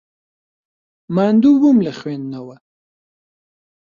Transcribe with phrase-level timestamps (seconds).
[1.15, 2.55] ماندوو بووم لە خوێندنەوە.